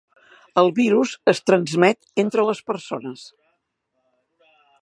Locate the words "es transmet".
1.33-2.23